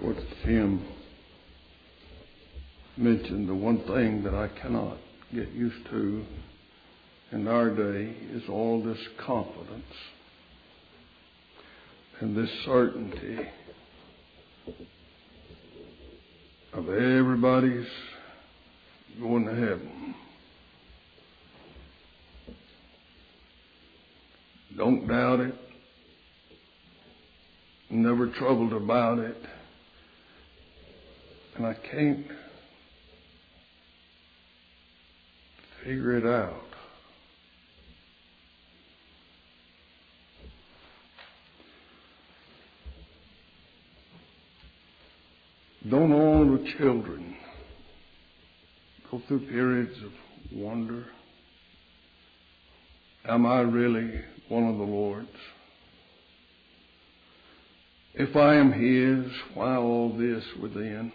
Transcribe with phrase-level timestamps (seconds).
[0.00, 0.84] what Tim
[2.96, 3.48] mentioned.
[3.48, 4.98] The one thing that I cannot
[5.34, 6.24] get used to
[7.32, 9.84] in our day is all this confidence
[12.20, 13.38] and this certainty
[16.72, 17.86] of everybody's
[19.20, 20.14] going to heaven.
[24.76, 25.54] Don't doubt it.
[27.90, 29.36] Never troubled about it.
[31.58, 32.24] And I can't
[35.82, 36.62] figure it out.
[45.90, 47.36] Don't all the children
[49.10, 50.12] go through periods of
[50.56, 51.06] wonder?
[53.28, 55.26] Am I really one of the Lord's?
[58.14, 61.12] If I am His, why all this within?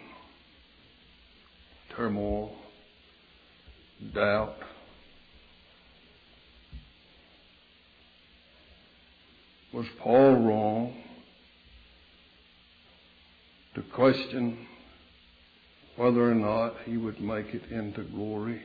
[1.96, 2.52] Turmoil,
[4.14, 4.56] doubt.
[9.72, 10.94] Was Paul wrong
[13.74, 14.66] to question
[15.96, 18.60] whether or not he would make it into glory?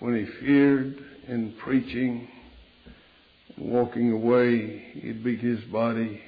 [0.00, 2.28] When he feared in preaching
[3.56, 6.20] walking away, he'd beat his body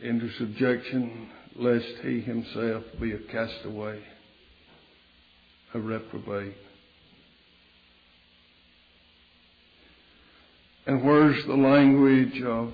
[0.00, 4.00] into subjection, lest he himself be a castaway,
[5.74, 6.56] a reprobate.
[10.86, 12.72] And where's the language of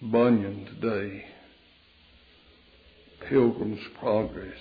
[0.00, 1.24] Bunyan today?
[3.28, 4.58] Pilgrim's Progress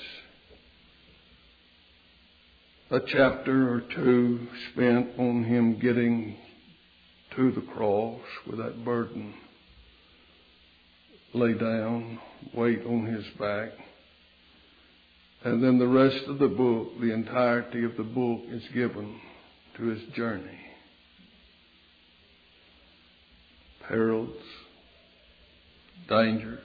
[2.92, 6.36] a chapter or two spent on him getting
[7.36, 9.34] to the cross with that burden
[11.34, 12.20] lay down,
[12.54, 13.70] weight on his back.
[15.44, 19.20] And then the rest of the book, the entirety of the book is given
[19.78, 20.60] to his journey.
[23.88, 24.36] Perils,
[26.08, 26.60] dangers,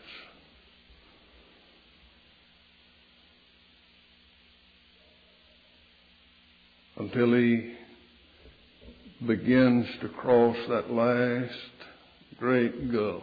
[6.96, 7.74] until he
[9.26, 11.52] begins to cross that last
[12.38, 13.22] great gulf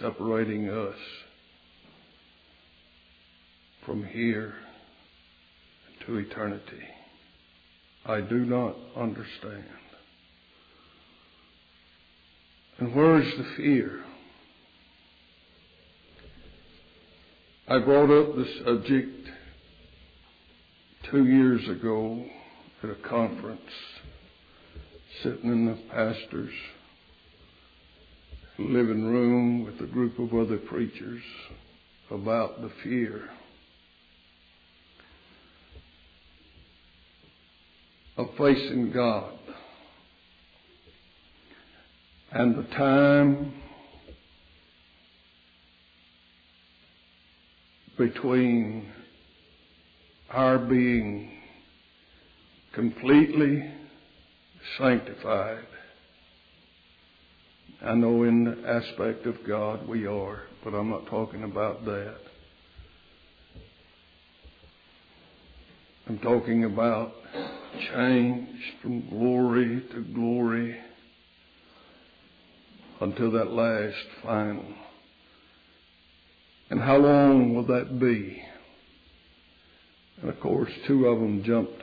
[0.00, 0.96] separating us
[3.84, 4.54] from here
[6.04, 6.82] to eternity.
[8.04, 9.64] I do not understand.
[12.78, 14.02] And where is the fear?
[17.68, 19.28] I brought up the subject
[21.10, 22.24] two years ago
[22.82, 23.60] at a conference,
[25.22, 26.52] sitting in the pastor's
[28.58, 31.22] living room with a group of other preachers
[32.10, 33.28] about the fear.
[38.16, 39.38] Of facing God.
[42.32, 43.54] And the time
[47.98, 48.90] between
[50.30, 51.30] our being
[52.74, 53.72] completely
[54.78, 55.66] sanctified.
[57.84, 62.16] I know in the aspect of God we are, but I'm not talking about that.
[66.08, 67.12] I'm talking about
[67.92, 68.48] change
[68.80, 70.78] from glory to glory
[73.00, 74.64] until that last final.
[76.70, 78.42] And how long will that be?
[80.20, 81.82] And of course, two of them jumped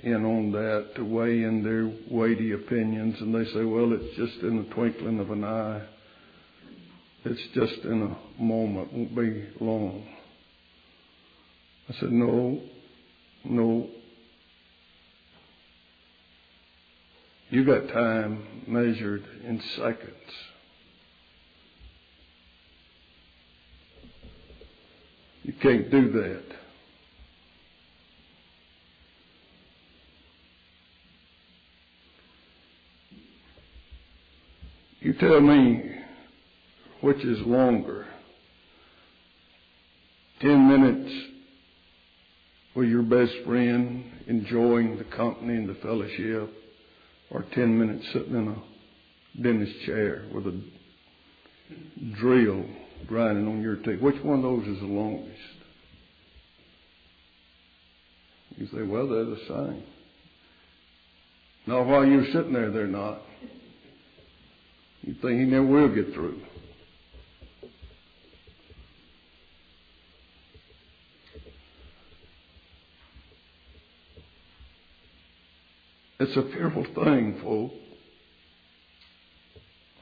[0.00, 4.42] in on that to weigh in their weighty opinions, and they say, well, it's just
[4.42, 5.82] in the twinkling of an eye.
[7.24, 10.06] It's just in a moment, won't be long.
[11.88, 12.60] I said, no,
[13.44, 13.88] no.
[17.50, 20.12] You got time measured in seconds.
[25.42, 26.44] You can't do that.
[35.00, 35.90] You tell me
[37.00, 38.06] which is longer.
[40.40, 41.12] Ten minutes
[42.74, 46.52] with your best friend, enjoying the company and the fellowship,
[47.30, 50.60] or ten minutes sitting in a dentist chair with a
[52.20, 52.64] drill
[53.06, 54.00] grinding on your teeth.
[54.00, 55.38] Which one of those is the longest?
[58.56, 59.84] You say, well, they're the same.
[61.66, 63.20] Now, while you're sitting there, they're not.
[65.08, 66.38] You think he never will get through.
[76.20, 77.74] It's a fearful thing, folks,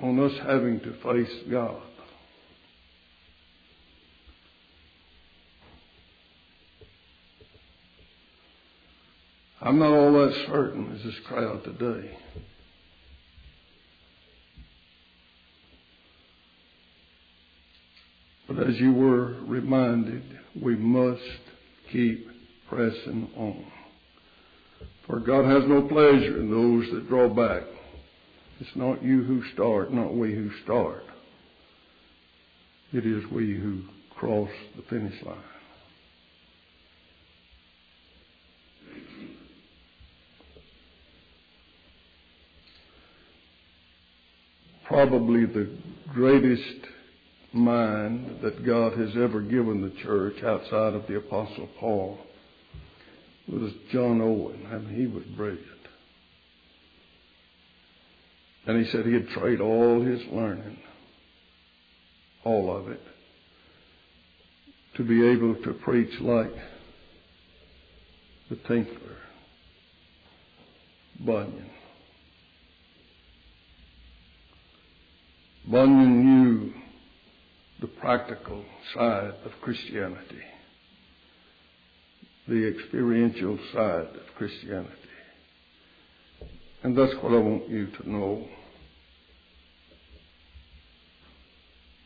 [0.01, 1.83] on us having to face God.
[9.61, 12.19] I'm not all that certain as this crowd today.
[18.49, 20.23] But as you were reminded,
[20.61, 21.21] we must
[21.93, 22.29] keep
[22.69, 23.65] pressing on.
[25.07, 27.63] For God has no pleasure in those that draw back.
[28.61, 31.05] It's not you who start, not we who start.
[32.93, 35.37] It is we who cross the finish line.
[44.87, 45.69] Probably the
[46.15, 46.87] greatest
[47.53, 52.19] mind that God has ever given the church outside of the Apostle Paul
[53.49, 54.67] was John Owen.
[54.71, 55.63] I mean, he was brilliant.
[58.67, 60.79] And he said he'd trade all his learning,
[62.45, 63.01] all of it,
[64.97, 66.53] to be able to preach like
[68.51, 69.19] the tinkler,
[71.25, 71.71] Bunyan.
[75.71, 76.73] Bunyan knew
[77.87, 80.43] the practical side of Christianity,
[82.49, 84.93] the experiential side of Christianity.
[86.83, 88.49] And that's what I want you to know.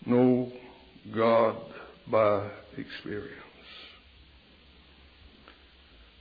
[0.05, 0.53] Know
[1.15, 1.57] God
[2.11, 3.37] by experience.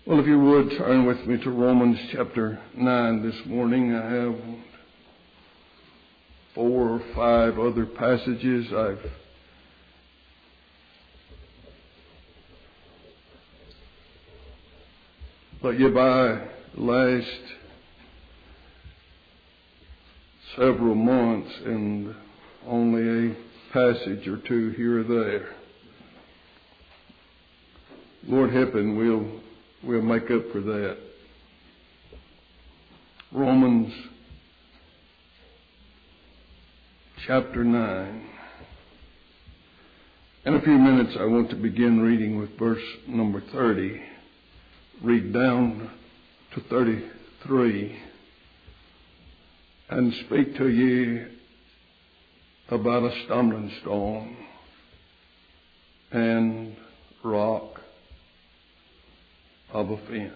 [0.06, 3.94] Well, if you would turn with me to Romans chapter 9 this morning.
[3.94, 4.36] I have
[6.56, 9.00] four or five other passages I've
[15.62, 16.48] But you by
[16.78, 17.42] last
[20.56, 22.16] several months and
[22.66, 23.36] only a
[23.74, 25.50] passage or two here or there.
[28.26, 29.30] Lord helping, we'll
[29.84, 30.98] we'll make up for that.
[33.34, 33.94] Romans
[37.28, 38.30] chapter nine.
[40.46, 44.00] In a few minutes I want to begin reading with verse number thirty
[45.02, 45.90] read down
[46.54, 48.00] to 33
[49.90, 51.24] and speak to ye
[52.70, 54.36] about a stumbling stone
[56.12, 56.76] and
[57.24, 57.80] rock
[59.72, 60.34] of offense.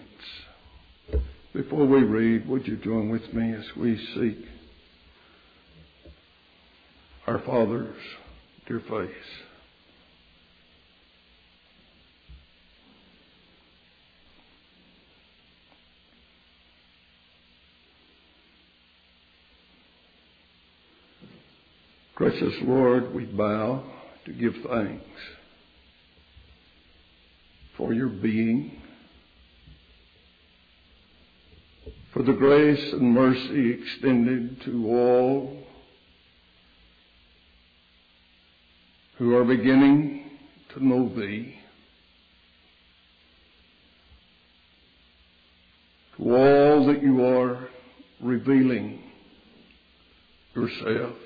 [1.52, 4.46] Before we read, would you join with me as we seek
[7.26, 7.96] our Father's
[8.66, 9.53] dear face?
[22.24, 23.84] Precious Lord, we bow
[24.24, 25.04] to give thanks
[27.76, 28.80] for your being,
[32.14, 35.64] for the grace and mercy extended to all
[39.18, 40.24] who are beginning
[40.72, 41.54] to know Thee,
[46.16, 47.68] to all that you are
[48.18, 49.02] revealing
[50.54, 51.16] yourself.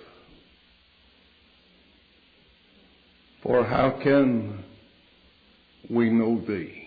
[3.49, 4.63] For how can
[5.89, 6.87] we know Thee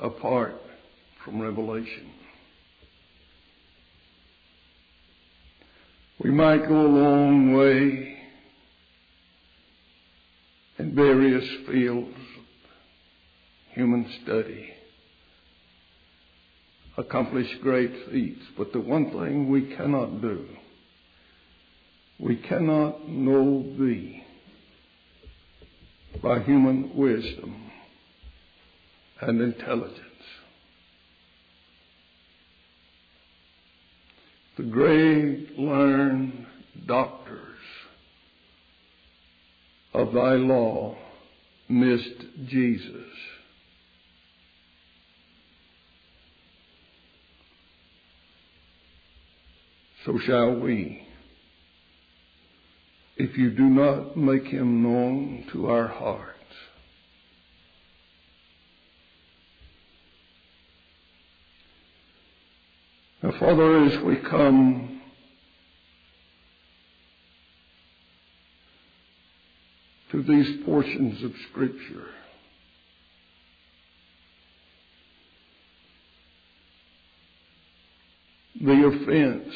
[0.00, 0.54] apart
[1.22, 2.10] from revelation?
[6.24, 8.16] We might go a long way
[10.78, 14.70] in various fields of human study,
[16.96, 20.46] accomplish great feats, but the one thing we cannot do,
[22.18, 24.24] we cannot know Thee
[26.22, 27.70] by human wisdom
[29.20, 30.02] and intelligence.
[34.56, 36.46] The great learned
[36.86, 37.58] doctors
[39.94, 40.96] of thy law
[41.68, 43.06] missed Jesus.
[50.04, 51.07] So shall we
[53.18, 56.34] if you do not make him known to our hearts.
[63.20, 65.00] Now, Father, as we come
[70.12, 72.06] to these portions of Scripture,
[78.60, 79.54] the offense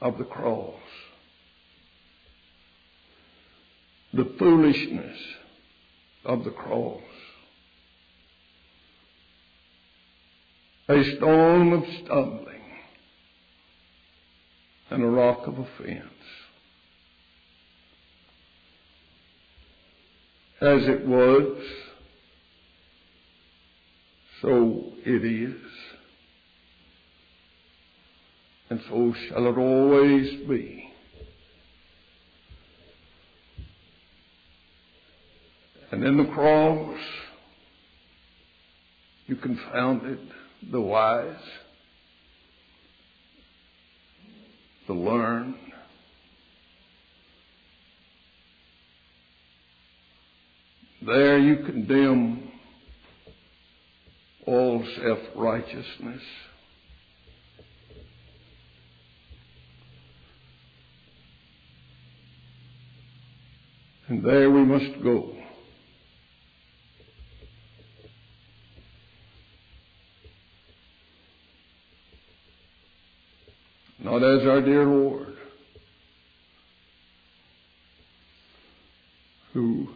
[0.00, 0.74] of the cross,
[4.14, 5.18] the foolishness
[6.24, 7.00] of the cross,
[10.88, 12.62] a stone of stumbling,
[14.90, 16.02] and a rock of offense.
[20.60, 21.58] As it was,
[24.40, 25.60] so it is,
[28.70, 30.83] and so shall it always be.
[35.94, 36.98] And in the cross,
[39.26, 40.18] you confounded
[40.72, 41.36] the wise,
[44.88, 45.54] the learned,
[51.06, 52.50] there you condemn
[54.48, 56.22] all self-righteousness.
[64.08, 65.33] And there we must go.
[74.14, 75.34] Not as our dear Lord,
[79.52, 79.88] who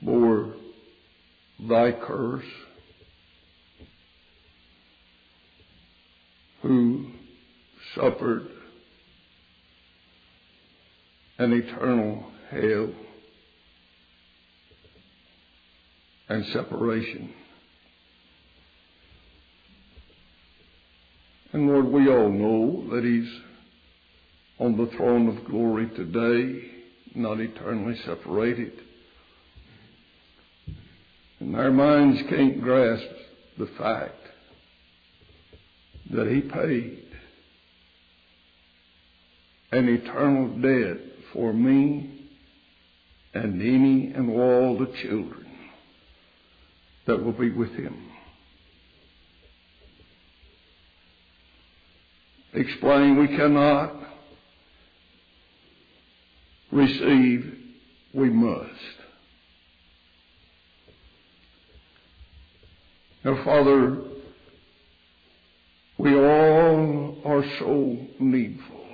[0.00, 0.54] bore
[1.68, 2.44] thy curse,
[6.62, 7.06] who
[7.96, 8.50] suffered
[11.38, 12.92] an eternal hell
[16.28, 17.34] and separation.
[21.56, 23.32] And Lord, we all know that He's
[24.58, 26.70] on the throne of glory today,
[27.14, 28.72] not eternally separated.
[31.40, 33.06] And our minds can't grasp
[33.58, 34.18] the fact
[36.10, 37.06] that He paid
[39.72, 42.28] an eternal debt for me
[43.32, 45.46] and any and all the children
[47.06, 48.15] that will be with Him.
[52.56, 53.94] Explain we cannot
[56.72, 57.54] receive,
[58.14, 58.70] we must.
[63.22, 63.98] Now, Father,
[65.98, 68.86] we all are so needful.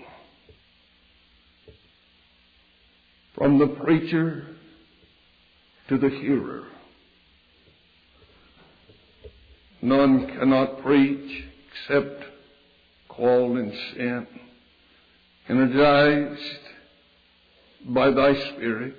[3.37, 4.45] From the preacher
[5.89, 6.65] to the hearer.
[9.81, 12.32] None cannot preach except
[13.23, 14.29] called and sent,
[15.49, 16.59] energized
[17.87, 18.97] by thy Spirit,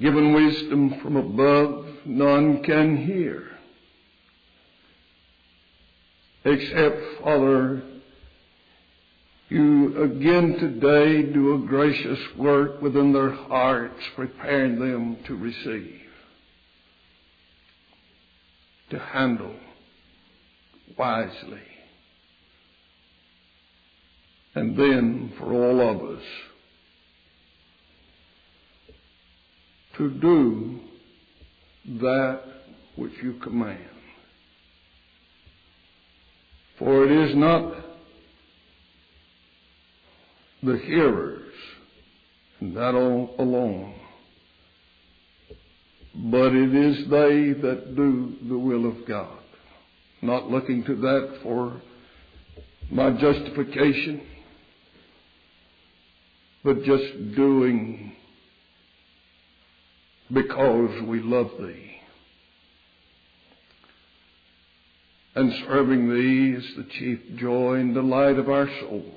[0.00, 3.50] given wisdom from above, none can hear.
[6.46, 7.82] Except, Father,
[9.50, 16.00] you again today do a gracious work within their hearts, preparing them to receive,
[18.88, 19.54] to handle
[20.98, 21.62] wisely.
[24.54, 26.24] And then for all of us
[29.96, 30.80] to do
[32.00, 32.40] that
[32.96, 33.86] which you command.
[36.78, 37.74] For it is not
[40.62, 41.52] the hearers,
[42.60, 43.94] and that alone,
[46.14, 49.39] but it is they that do the will of God.
[50.22, 51.80] Not looking to that for
[52.90, 54.20] my justification,
[56.62, 58.12] but just doing
[60.32, 61.86] because we love Thee.
[65.34, 69.14] And serving Thee is the chief joy and delight of our souls.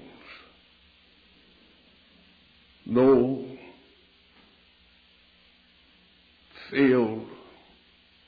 [2.86, 3.46] Though
[6.70, 7.28] filled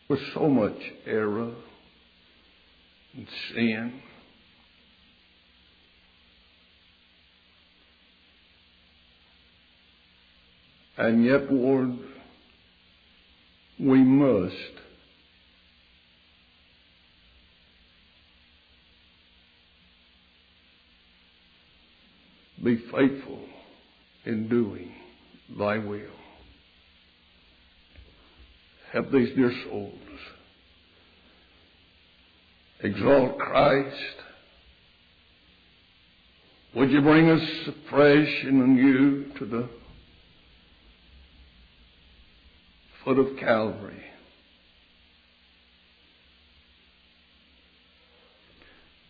[0.10, 1.54] with so much error
[3.16, 4.02] and sin,
[10.98, 11.98] and yet, Lord,
[13.80, 14.56] we must
[22.64, 23.40] be faithful
[24.26, 24.92] in doing
[25.58, 26.02] thy will.
[28.92, 30.00] Help these dear souls
[32.86, 34.16] exalt Christ?
[36.76, 39.70] Would you bring us fresh and anew to the
[43.04, 44.04] foot of Calvary?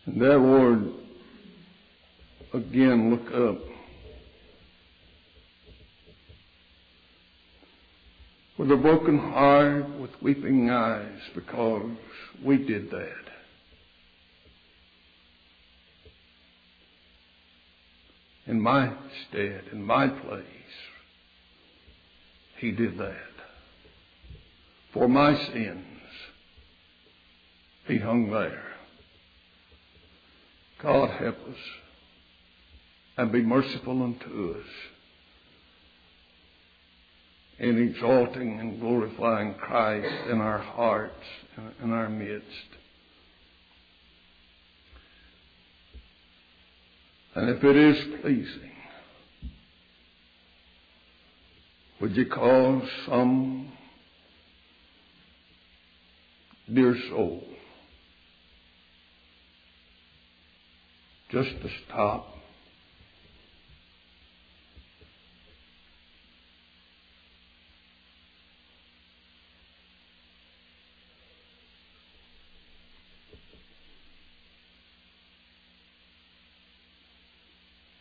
[0.06, 0.92] And there, Lord,
[2.54, 3.60] again look up.
[8.58, 11.90] With a broken heart, with weeping eyes, because
[12.42, 13.35] we did that.
[18.46, 18.92] In my
[19.28, 20.44] stead, in my place,
[22.58, 23.14] He did that.
[24.92, 25.84] For my sins,
[27.86, 28.62] He hung there.
[30.82, 31.56] God help us
[33.16, 34.66] and be merciful unto us
[37.58, 41.24] in exalting and glorifying Christ in our hearts,
[41.82, 42.46] in our midst.
[47.36, 48.72] And if it is pleasing,
[52.00, 53.72] would you cause some
[56.72, 57.44] dear soul
[61.30, 62.36] just to stop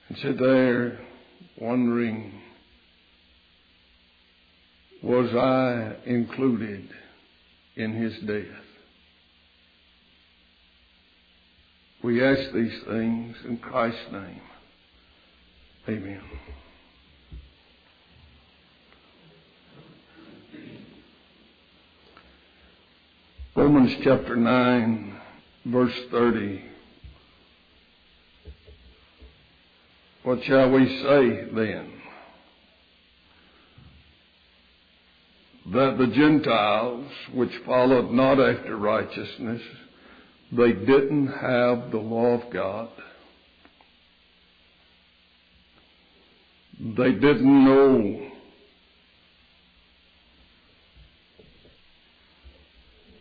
[0.07, 0.99] and sit there
[1.59, 2.33] wondering,
[5.03, 6.89] was I included
[7.75, 8.63] in his death?
[12.03, 14.41] We ask these things in Christ's name.
[15.87, 16.21] Amen.
[23.55, 25.21] Romans chapter 9,
[25.65, 26.74] verse 30.
[30.25, 31.91] What shall we say then?
[35.71, 39.61] That the Gentiles, which followed not after righteousness,
[40.51, 42.89] they didn't have the law of God.
[46.79, 48.31] They didn't know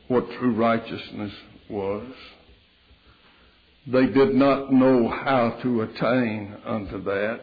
[0.09, 1.33] what true righteousness
[1.69, 2.07] was.
[3.87, 7.41] They did not know how to attain unto that.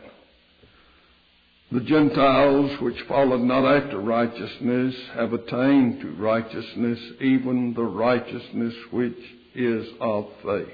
[1.71, 9.17] The Gentiles which followed not after righteousness have attained to righteousness, even the righteousness which
[9.55, 10.67] is of faith.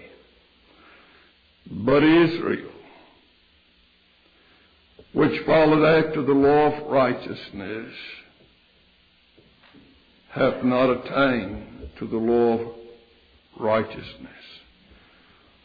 [1.69, 2.71] But Israel,
[5.13, 7.93] which followed after the law of righteousness,
[10.29, 12.67] hath not attained to the law of
[13.59, 14.31] righteousness.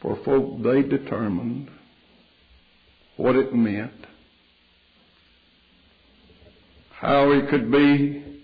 [0.03, 1.71] For folk, they determined
[3.17, 3.93] what it meant,
[6.91, 8.41] how it could be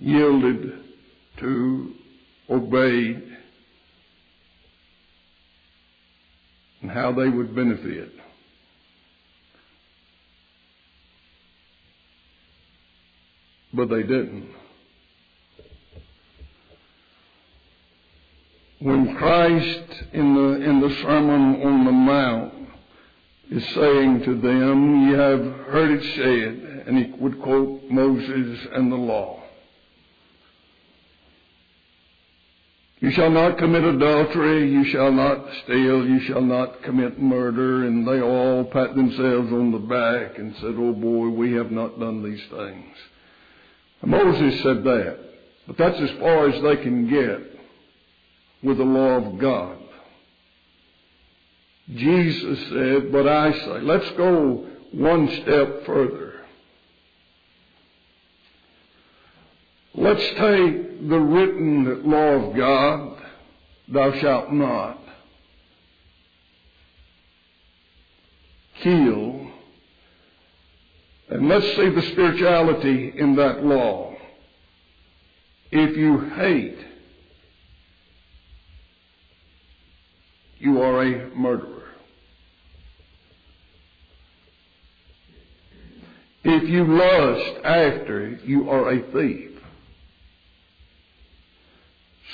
[0.00, 0.72] yielded
[1.38, 1.92] to,
[2.50, 3.22] obeyed,
[6.82, 8.10] and how they would benefit.
[13.72, 14.59] But they didn't.
[18.80, 22.54] When Christ in the, in the Sermon on the Mount
[23.50, 28.90] is saying to them, Ye have heard it said, and he would quote Moses and
[28.90, 29.42] the law.
[33.00, 38.06] You shall not commit adultery, you shall not steal, you shall not commit murder, and
[38.06, 42.22] they all pat themselves on the back and said, Oh boy, we have not done
[42.22, 42.96] these things.
[44.02, 45.18] And Moses said that,
[45.66, 47.49] but that's as far as they can get
[48.62, 49.78] with the law of God.
[51.94, 56.34] Jesus said, but I say, let's go one step further.
[59.94, 63.22] Let's take the written law of God,
[63.88, 64.98] thou shalt not
[68.82, 69.50] kill,
[71.28, 74.14] and let's see the spirituality in that law.
[75.70, 76.78] If you hate,
[80.60, 81.88] you are a murderer.
[86.44, 89.50] If you lust after, you are a thief.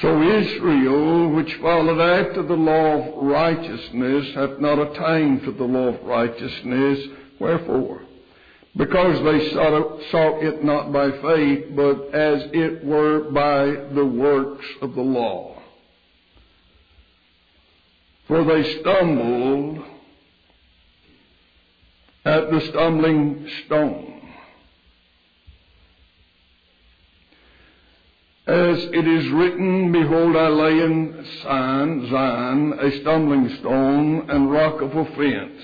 [0.01, 5.89] So Israel, which followed after the law of righteousness, hath not attained to the law
[5.89, 6.99] of righteousness.
[7.41, 8.03] Wherefore?
[8.77, 9.53] Because they
[10.11, 15.56] sought, it not by faith, but as it were by the works of the law.
[18.27, 19.85] For they stumbled
[22.25, 24.17] at the stumbling stone.
[28.47, 34.81] As it is written, Behold, I lay in Zion, Zion a stumbling stone and rock
[34.81, 35.63] of offense.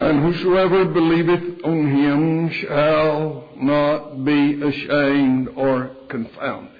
[0.00, 6.79] And whosoever believeth on him shall not be ashamed or confounded.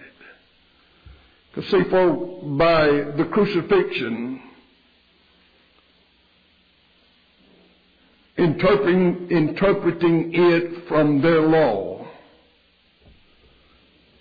[1.55, 2.87] Because see, for by
[3.17, 4.41] the crucifixion,
[8.37, 12.07] interpreting, interpreting it from their law,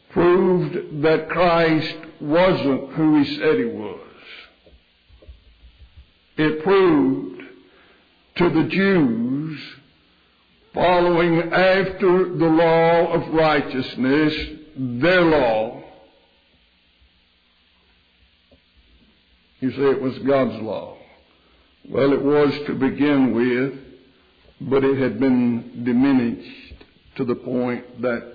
[0.09, 3.99] proved that Christ wasn't who he said he was.
[6.37, 7.41] It proved
[8.37, 9.59] to the Jews
[10.73, 14.33] following after the law of righteousness,
[14.75, 15.78] their law.
[19.59, 20.97] You say it was God's law.
[21.89, 23.79] Well, it was to begin with,
[24.69, 26.83] but it had been diminished
[27.15, 28.33] to the point that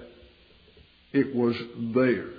[1.13, 1.55] it was
[1.95, 2.31] theirs.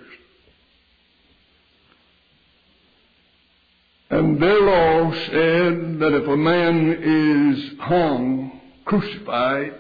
[4.09, 9.73] And their law said that if a man is hung, crucified,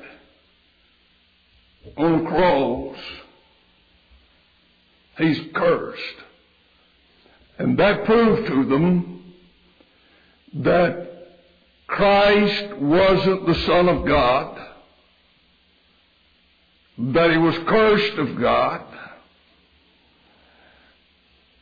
[1.97, 2.97] on a cross,
[5.19, 6.24] he's cursed.
[7.57, 9.33] And that proved to them
[10.55, 11.05] that
[11.87, 14.59] Christ wasn't the Son of God,
[16.97, 18.81] that he was cursed of God,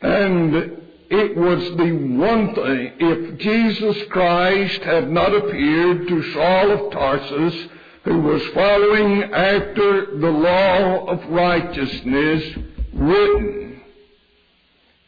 [0.02, 6.92] and it was the one thing, if Jesus Christ had not appeared to Saul of
[6.92, 7.70] Tarsus,
[8.04, 12.58] who was following after the law of righteousness
[12.94, 13.63] written,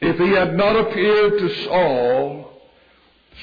[0.06, 2.62] if he had not appeared to Saul,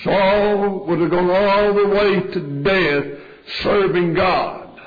[0.04, 3.20] Saul would have gone all the way to death
[3.62, 4.80] serving God,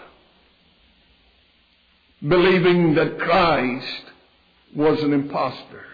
[2.27, 4.03] believing that Christ
[4.75, 5.85] was an impostor.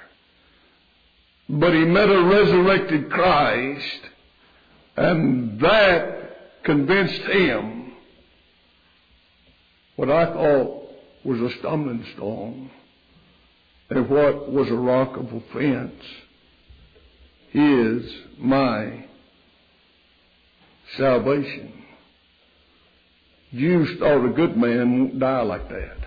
[1.49, 4.01] But he met a resurrected Christ,
[4.95, 7.93] and that convinced him
[9.95, 10.89] what I thought
[11.23, 12.71] was a stumbling stone
[13.91, 16.01] and what was a rock of offense
[17.53, 19.03] is my
[20.95, 21.73] salvation.
[23.53, 25.97] Jews thought a good man won't die like that.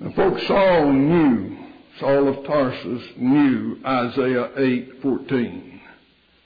[0.00, 1.58] And folks, Saul knew,
[2.00, 5.80] Saul of Tarsus knew Isaiah 8:14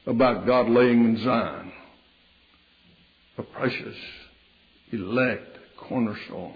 [0.07, 1.73] about God laying in Zion
[3.37, 3.97] a precious,
[4.91, 5.58] elect
[5.89, 6.55] cornerstone.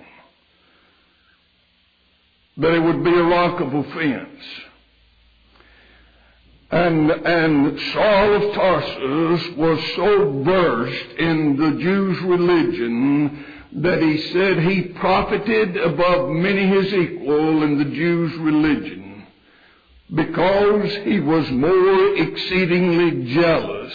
[2.58, 4.40] That it would be a rock of offense.
[6.70, 14.58] And, and Saul of Tarsus was so versed in the Jews' religion that he said
[14.58, 19.26] he profited above many his equal in the Jews' religion
[20.14, 23.94] because he was more exceedingly jealous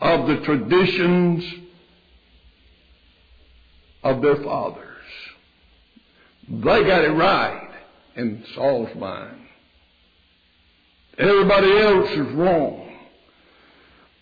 [0.00, 1.44] of the traditions
[4.02, 4.84] of their fathers.
[6.48, 7.68] They got it right
[8.16, 9.38] in Saul's mind.
[11.18, 12.84] Everybody else is wrong.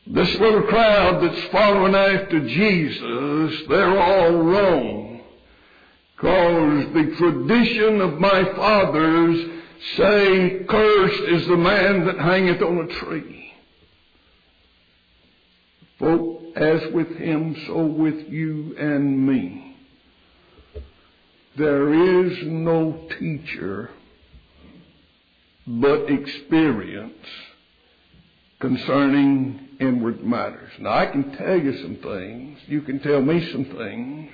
[0.06, 5.20] This little crowd that's following after Jesus, they're all wrong.
[6.16, 9.50] Cause the tradition of my fathers
[9.96, 13.52] say, cursed is the man that hangeth on a tree.
[15.98, 19.65] Folk, as with him, so with you and me.
[21.58, 23.90] There is no teacher
[25.66, 27.26] but experience
[28.60, 30.70] concerning inward matters.
[30.78, 32.58] Now, I can tell you some things.
[32.66, 34.30] You can tell me some things.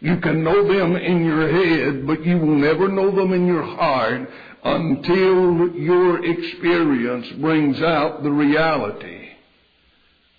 [0.00, 3.62] You can know them in your head, but you will never know them in your
[3.62, 4.28] heart
[4.64, 9.28] until your experience brings out the reality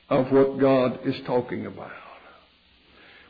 [0.09, 1.91] of what God is talking about.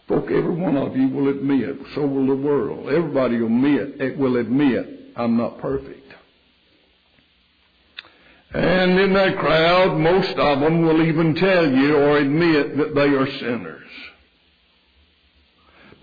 [0.08, 2.90] Folk, every one of you will admit, so will the world.
[2.90, 6.14] Everybody will admit, it will admit I'm not perfect.
[8.54, 13.10] And in that crowd, most of them will even tell you or admit that they
[13.10, 13.82] are sinners.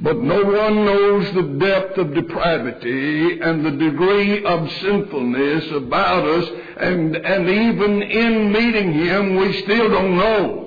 [0.00, 6.50] But no one knows the depth of depravity and the degree of sinfulness about us,
[6.78, 10.61] and, and even in meeting Him, we still don't know.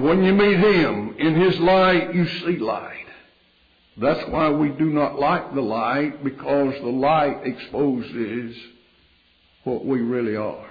[0.00, 3.06] When you meet Him, in His light, you see light.
[3.96, 8.56] That's why we do not like the light, because the light exposes
[9.64, 10.70] what we really are.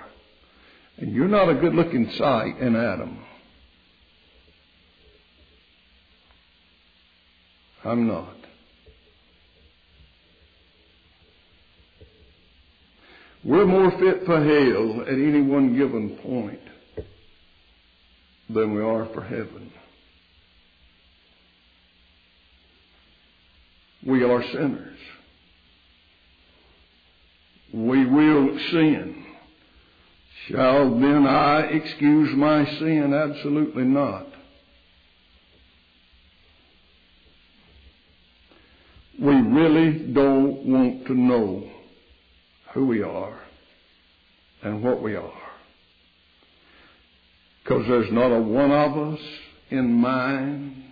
[0.98, 3.20] And you're not a good looking sight in Adam.
[7.84, 8.36] I'm not.
[13.44, 16.62] We're more fit for hell at any one given point
[18.50, 19.72] than we are for heaven.
[24.06, 25.00] We are sinners.
[27.74, 29.26] We will sin.
[30.48, 33.14] Shall then I excuse my sin?
[33.14, 34.28] Absolutely not.
[39.20, 41.70] We really don't want to know
[42.74, 43.42] who we are
[44.64, 45.47] and what we are.
[47.68, 49.20] Because there's not a one of us
[49.72, 50.84] in mind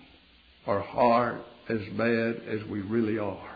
[0.68, 3.56] or heart as bad as we really are.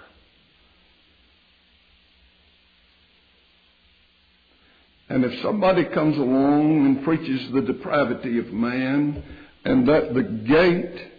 [5.10, 9.22] And if somebody comes along and preaches the depravity of man
[9.66, 11.12] and that the gate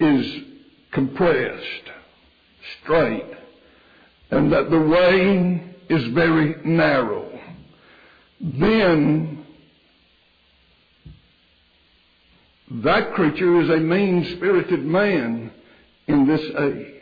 [0.00, 0.42] is
[0.92, 1.90] compressed,
[2.80, 3.30] straight,
[4.30, 7.30] and that the way is very narrow,
[8.40, 9.37] then
[12.70, 15.50] that creature is a mean spirited man
[16.06, 16.94] in this age.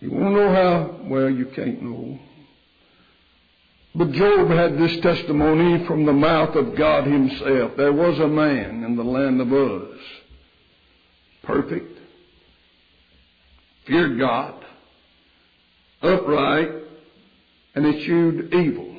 [0.00, 1.00] You want to know how?
[1.04, 2.18] Well, you can't know.
[3.94, 7.72] But Job had this testimony from the mouth of God himself.
[7.76, 10.00] There was a man in the land of Uz,
[11.42, 11.98] perfect,
[13.86, 14.64] feared God,
[16.00, 16.70] upright,
[17.74, 18.91] and eschewed evil.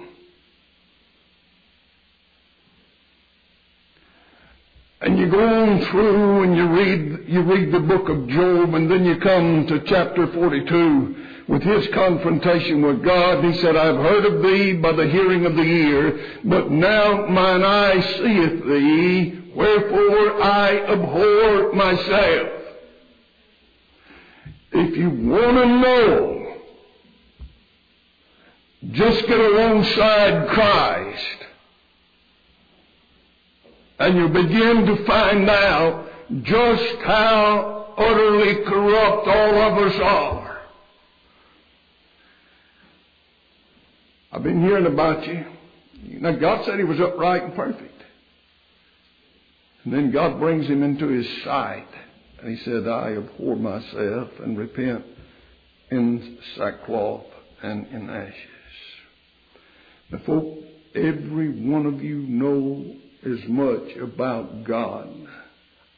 [5.03, 8.89] And you go on through and you read, you read the book of Job and
[8.89, 13.43] then you come to chapter 42 with his confrontation with God.
[13.43, 17.63] He said, I've heard of thee by the hearing of the ear, but now mine
[17.63, 22.49] eye seeth thee, wherefore I abhor myself.
[24.71, 26.55] If you want to know,
[28.93, 31.52] just get alongside Christ
[33.99, 36.09] and you begin to find out
[36.41, 40.61] just how utterly corrupt all of us are.
[44.31, 45.45] I've been hearing about you.
[46.19, 48.03] Now, God said he was upright and perfect.
[49.83, 51.87] And then God brings him into his sight.
[52.39, 55.05] And he said, I abhor myself and repent
[55.91, 57.25] in sackcloth
[57.61, 58.35] and in ashes.
[60.09, 60.55] Now,
[60.95, 65.09] every one of you know as much about God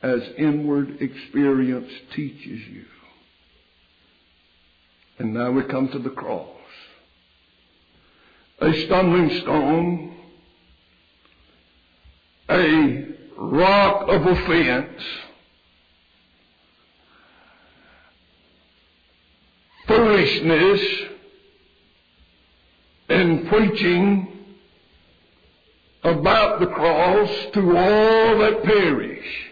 [0.02, 2.86] as inward experience teaches you.
[5.18, 6.50] And now we come to the cross.
[8.60, 10.18] A stumbling stone,
[12.50, 13.06] a
[13.38, 15.02] rock of offense,
[19.88, 20.82] foolishness
[23.10, 24.35] in preaching
[26.06, 29.46] about the cross to all that perish.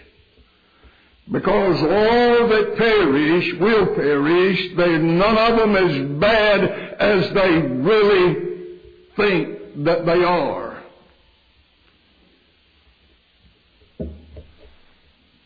[1.32, 4.76] Because all that perish will perish.
[4.76, 6.64] They're none of them as bad
[7.00, 8.80] as they really
[9.16, 10.84] think that they are.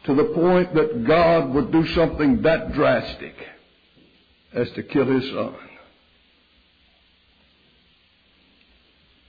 [0.06, 3.36] To the point that God would do something that drastic
[4.54, 5.56] as to kill his son.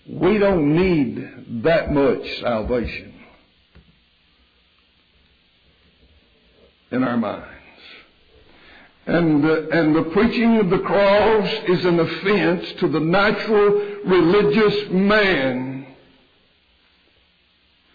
[0.09, 3.15] We don't need that much salvation
[6.91, 7.47] in our minds.
[9.07, 13.71] And, uh, and the preaching of the cross is an offense to the natural
[14.05, 15.87] religious man.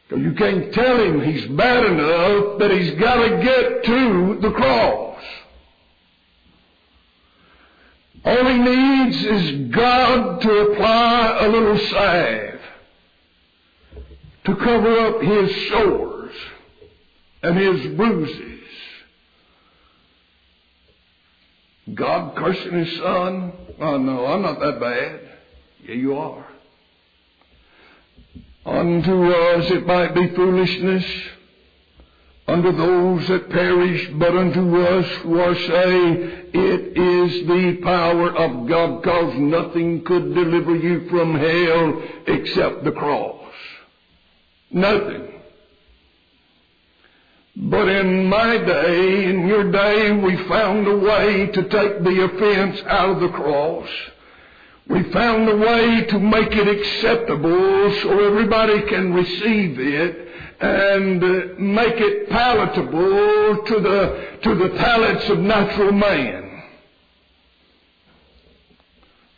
[0.09, 5.12] You can't tell him he's bad enough that he's got to get to the cross.
[8.25, 12.59] All he needs is God to apply a little salve
[14.45, 16.35] to cover up his sores
[17.41, 18.59] and his bruises.
[21.93, 23.51] God cursing his son?
[23.79, 25.19] Oh no, I'm not that bad.
[25.83, 26.47] Yeah, you are.
[28.65, 31.05] Unto us it might be foolishness,
[32.47, 39.01] unto those that perish, but unto us are saved, it is the power of God
[39.01, 43.39] because nothing could deliver you from hell except the cross.
[44.71, 45.29] Nothing.
[47.55, 52.81] But in my day, in your day, we found a way to take the offense
[52.87, 53.87] out of the cross.
[54.87, 60.22] We found a way to make it acceptable so everybody can receive it
[60.63, 61.19] and
[61.59, 66.63] make it palatable to the, to the palates of natural man.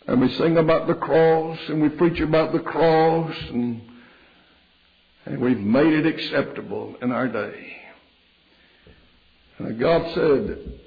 [0.08, 3.82] And we sing about the cross and we preach about the cross and,
[5.26, 7.76] and we've made it acceptable in our day.
[9.58, 10.80] And God said,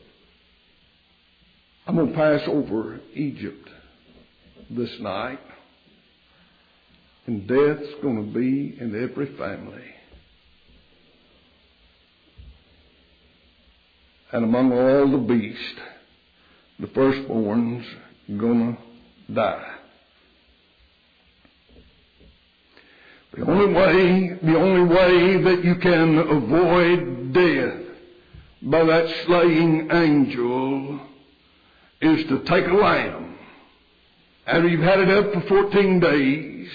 [1.85, 3.69] I'm going to pass over Egypt
[4.71, 5.41] this night,
[7.27, 9.88] and death's going to be in every family.
[14.33, 15.81] And among all the beasts,
[16.79, 17.87] the firstborn's
[18.29, 18.77] to
[19.33, 19.75] die.
[23.37, 27.89] The only way, the only way that you can avoid death
[28.63, 31.01] by that slaying angel
[32.01, 33.39] is to take a lamb.
[34.47, 36.71] After you've had it up for 14 days,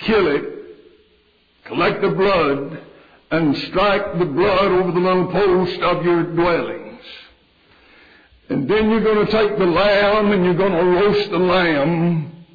[0.00, 0.44] kill it,
[1.64, 2.82] collect the blood,
[3.30, 7.02] and strike the blood over the little post of your dwellings.
[8.48, 12.46] And then you're going to take the lamb and you're going to roast the lamb.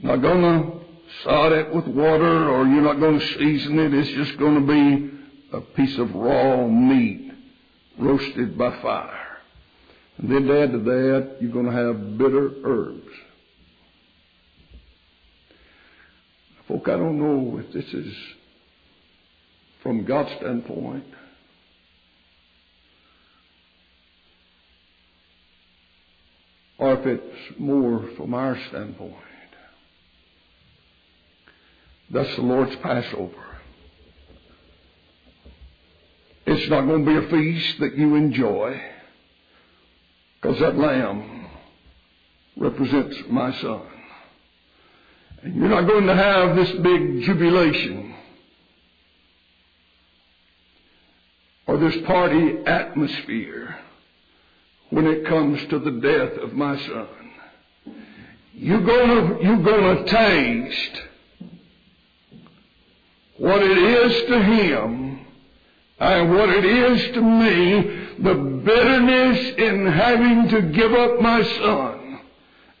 [0.00, 0.80] Not going to
[1.24, 3.94] sod it with water or you're not going to season it.
[3.94, 7.32] It's just going to be a piece of raw meat
[7.98, 9.38] roasted by fire.
[10.18, 13.08] And then to add to that, you're going to have bitter herbs.
[16.68, 18.14] Folk, I don't know if this is
[19.82, 21.04] from God's standpoint.
[26.78, 29.14] Or if it's more from our standpoint.
[32.10, 33.50] That's the Lord's Passover.
[36.46, 38.80] It's not going to be a feast that you enjoy
[40.40, 41.46] because that lamb
[42.56, 43.82] represents my son.
[45.42, 48.09] And you're not going to have this big jubilation
[51.80, 53.78] this party atmosphere
[54.90, 57.08] when it comes to the death of my son.
[58.52, 61.02] You're gonna, you're gonna taste
[63.38, 65.26] what it is to him
[66.00, 67.82] and what it is to me,
[68.18, 72.20] the bitterness in having to give up my son,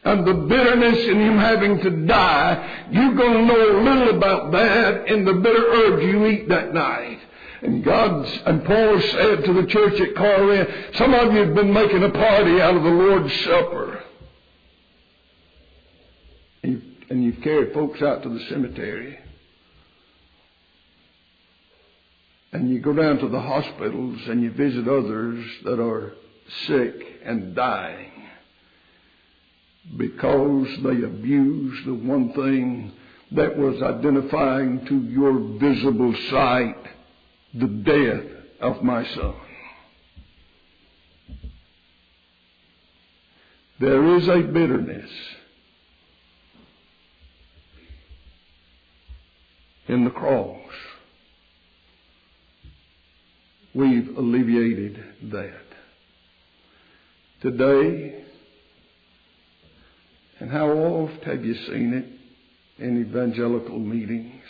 [0.04, 4.52] and the bitterness in him having to die, you're going to know a little about
[4.52, 7.19] that in the bitter herbs you eat that night.
[7.62, 11.72] And God and Paul said to the church at Corinth, some of you have been
[11.72, 14.02] making a party out of the Lord's Supper.
[16.62, 19.18] And you've, and you've carried folks out to the cemetery.
[22.52, 26.14] and you go down to the hospitals and you visit others that are
[26.66, 26.94] sick
[27.24, 28.10] and dying
[29.96, 32.92] because they abuse the one thing
[33.32, 36.76] that was identifying to your visible sight
[37.54, 38.24] the death
[38.60, 39.34] of my son.
[43.80, 45.10] There is a bitterness
[49.88, 50.58] in the cross
[53.74, 55.54] we've alleviated that.
[57.40, 58.22] Today,
[60.38, 64.42] and how oft have you seen it in evangelical meetings?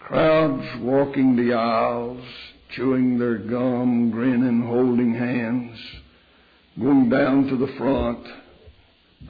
[0.00, 2.24] Crowds walking the aisles,
[2.70, 5.78] chewing their gum, grinning, holding hands,
[6.78, 8.26] going down to the front,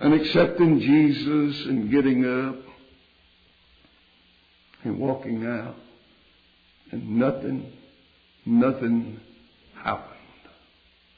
[0.00, 2.56] and accepting Jesus and getting up
[4.84, 5.76] and walking out,
[6.90, 7.70] and nothing
[8.46, 9.20] Nothing
[9.74, 10.16] happened.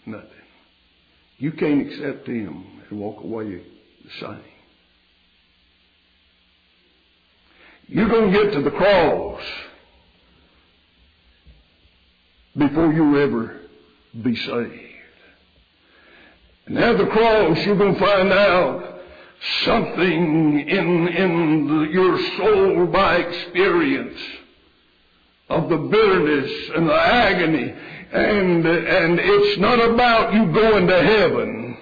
[0.06, 0.28] Nothing.
[1.38, 3.62] You can't accept Him and walk away
[4.04, 4.51] the same.
[7.92, 9.42] You're going to get to the cross
[12.56, 13.60] before you ever
[14.22, 14.80] be saved.
[16.64, 19.00] And at the cross, you're going to find out
[19.64, 24.18] something in, in the, your soul by experience
[25.50, 27.74] of the bitterness and the agony.
[28.12, 31.76] And, and it's not about you going to heaven.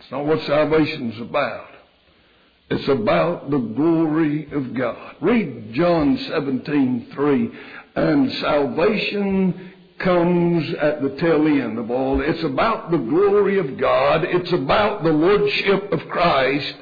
[0.00, 1.73] It's not what salvation's about.
[2.70, 5.16] It's about the glory of God.
[5.20, 7.50] Read John 17, 3.
[7.96, 12.20] And salvation comes at the tail end of all.
[12.20, 14.24] It's about the glory of God.
[14.24, 16.74] It's about the Lordship of Christ.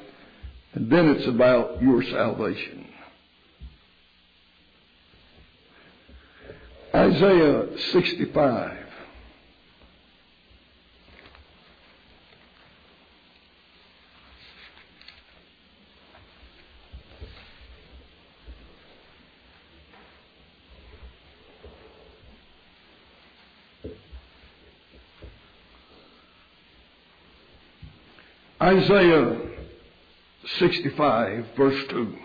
[0.75, 2.87] And then it's about your salvation.
[6.95, 8.82] Isaiah 65.
[28.63, 29.41] Isaiah
[30.61, 32.17] 65, verse 2.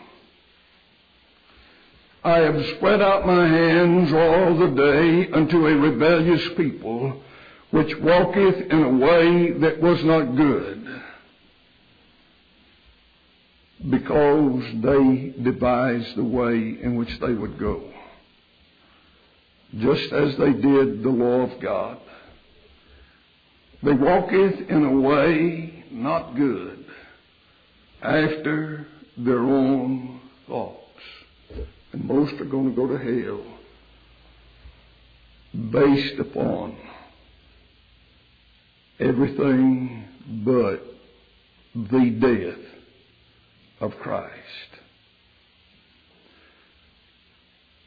[2.23, 7.23] I have spread out my hands all the day unto a rebellious people,
[7.71, 11.01] which walketh in a way that was not good,
[13.89, 17.81] because they devised the way in which they would go,
[19.75, 21.97] just as they did the law of God.
[23.81, 26.85] They walketh in a way not good
[28.01, 30.81] after their own thoughts.
[31.91, 33.43] And most are going to go to hell
[35.71, 36.77] based upon
[38.99, 40.05] everything
[40.45, 40.83] but
[41.73, 42.65] the death
[43.79, 44.33] of Christ.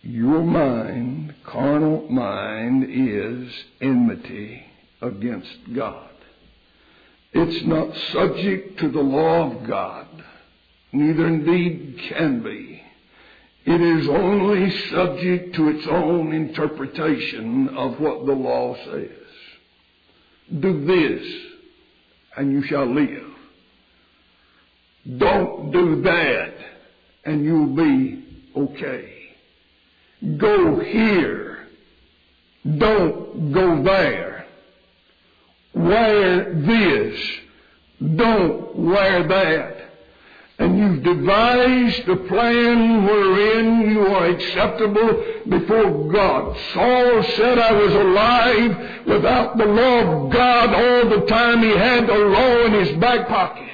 [0.03, 4.63] Your mind, carnal mind, is enmity
[5.03, 6.10] against God.
[7.33, 10.07] It's not subject to the law of God,
[10.93, 12.83] neither indeed can be.
[13.65, 19.11] It is only subject to its own interpretation of what the law says.
[20.59, 21.25] Do this,
[22.37, 23.27] and you shall live.
[25.19, 26.55] Don't do that,
[27.25, 28.25] and you'll be
[28.57, 29.15] okay.
[30.37, 31.69] Go here.
[32.65, 34.30] Don't go there
[35.83, 37.21] wear this.
[38.17, 39.77] Don't wear that.
[40.59, 46.57] And you've devised a plan wherein you are acceptable before God.
[46.75, 51.63] Saul said, I was alive without the law of God all the time.
[51.63, 53.69] He had the law in his back pocket.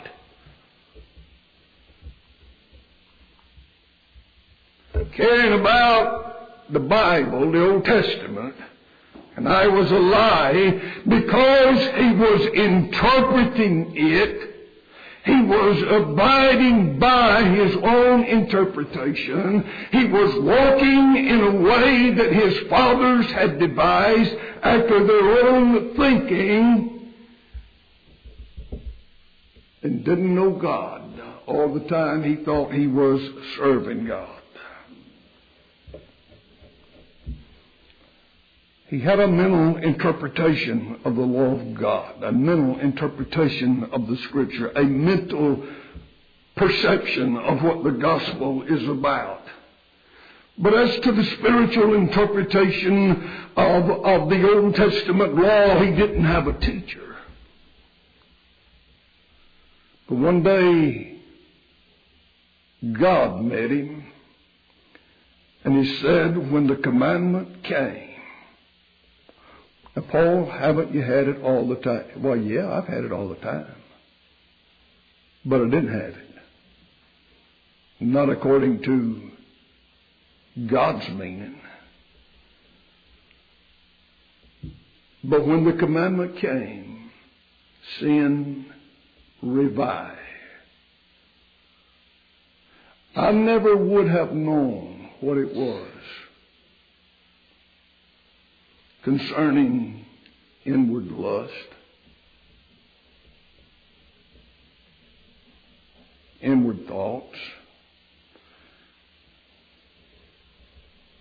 [5.16, 8.54] Carrying about the Bible, the Old Testament,
[9.36, 14.54] and I was a lie because he was interpreting it.
[15.24, 19.68] He was abiding by his own interpretation.
[19.92, 27.12] He was walking in a way that his fathers had devised after their own thinking
[29.82, 31.02] and didn't know God.
[31.46, 33.20] All the time he thought he was
[33.56, 34.35] serving God.
[38.88, 44.16] He had a mental interpretation of the law of God, a mental interpretation of the
[44.18, 45.66] Scripture, a mental
[46.54, 49.42] perception of what the gospel is about.
[50.58, 53.10] But as to the spiritual interpretation
[53.56, 57.16] of, of the Old Testament law, he didn't have a teacher.
[60.08, 61.18] But one day,
[62.92, 64.06] God met him,
[65.64, 68.05] and he said, when the commandment came,
[69.96, 72.22] now, Paul, haven't you had it all the time?
[72.22, 73.74] Well, yeah, I've had it all the time.
[75.44, 76.28] But I didn't have it.
[78.00, 79.30] Not according to
[80.66, 81.58] God's meaning.
[85.24, 87.10] But when the commandment came,
[87.98, 88.66] sin
[89.42, 90.18] revived.
[93.14, 95.88] I never would have known what it was
[99.06, 100.04] concerning
[100.64, 101.52] inward lust,
[106.42, 107.36] inward thoughts.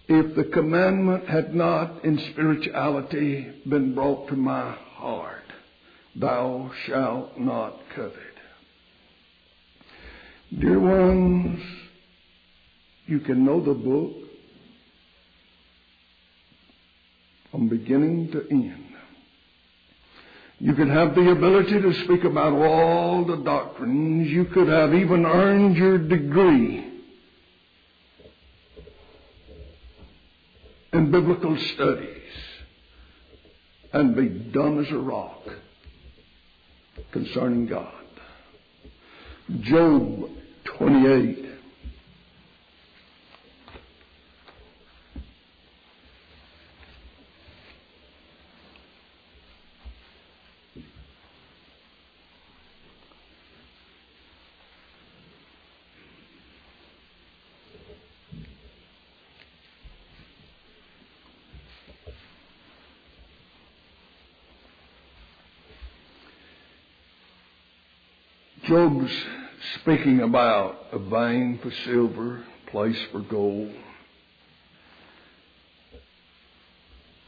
[0.07, 5.45] If the commandment had not in spirituality been brought to my heart,
[6.15, 8.17] thou shalt not covet.
[10.59, 11.61] Dear ones,
[13.05, 14.24] you can know the book,
[17.55, 18.83] from beginning to end.
[20.59, 24.27] You could have the ability to speak about all the doctrines.
[24.27, 26.85] You could have even earned your degree
[30.91, 32.09] in biblical studies
[33.93, 35.41] and be dumb as a rock
[37.13, 38.03] concerning God.
[39.61, 40.29] Job
[40.77, 41.44] 28
[68.67, 69.11] Job's
[69.79, 73.71] speaking about a vein for silver, place for gold.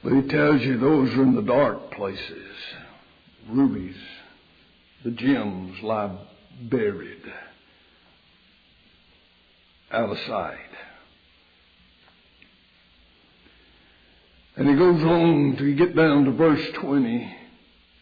[0.03, 2.47] But he tells you those are in the dark places.
[3.49, 3.95] Rubies,
[5.03, 6.17] the gems lie
[6.61, 7.21] buried
[9.91, 10.57] out of sight.
[14.55, 17.35] And he goes on to get down to verse 20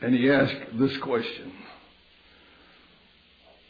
[0.01, 1.51] and he asks this question.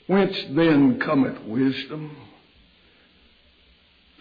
[0.07, 2.15] Whence then cometh wisdom?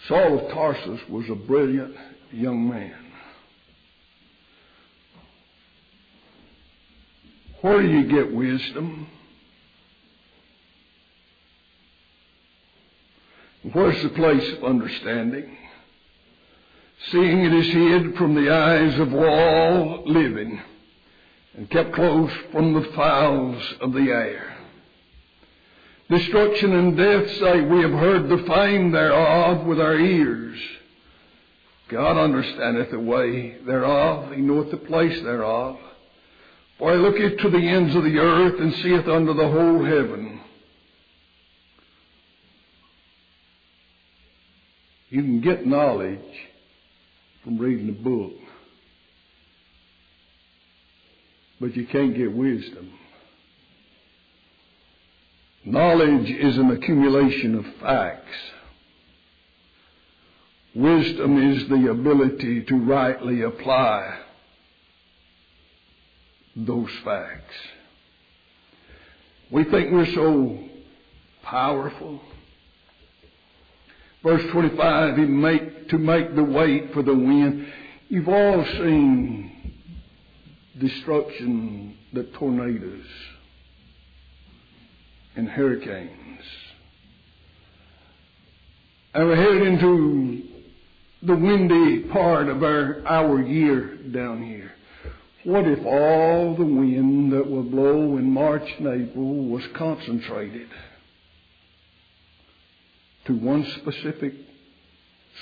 [0.08, 1.94] Saul of Tarsus was a brilliant
[2.32, 2.94] young man.
[7.60, 9.06] Where do you get wisdom?
[13.72, 15.56] Where's the place of understanding?
[17.10, 20.60] Seeing it is hid from the eyes of all living
[21.56, 24.53] and kept close from the fowls of the air.
[26.10, 30.60] Destruction and death say, We have heard the fame thereof with our ears.
[31.88, 35.78] God understandeth the way thereof, He knoweth the place thereof.
[36.78, 40.40] For He looketh to the ends of the earth and seeth under the whole heaven.
[45.08, 46.18] You can get knowledge
[47.44, 48.32] from reading a book,
[51.60, 52.92] but you can't get wisdom.
[55.64, 58.36] Knowledge is an accumulation of facts.
[60.74, 64.18] Wisdom is the ability to rightly apply
[66.54, 67.54] those facts.
[69.50, 70.58] We think we're so
[71.42, 72.20] powerful.
[74.22, 77.72] Verse 25, he make, to make the weight for the wind.
[78.08, 79.72] You've all seen
[80.78, 83.06] destruction, the tornadoes
[85.36, 86.42] and hurricanes.
[89.14, 90.42] And we're headed into
[91.22, 94.72] the windy part of our, our year down here.
[95.44, 100.68] What if all the wind that will blow in March and April was concentrated
[103.26, 104.34] to one specific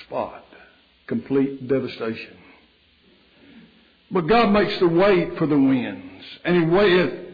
[0.04, 0.44] spot?
[1.06, 2.36] Complete devastation.
[4.10, 7.31] But God makes the weight for the winds, and He weigheth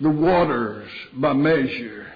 [0.00, 2.06] the waters by measure.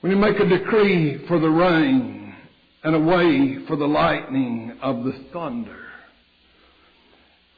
[0.00, 2.22] When He make a decree for the rain,
[2.84, 5.78] and a way for the lightning of the thunder.